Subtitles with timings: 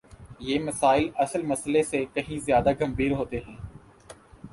[0.39, 3.55] یہ مسائل اصل مسئلے سے کہیں زیادہ گمبھیر ہوتے ہیں۔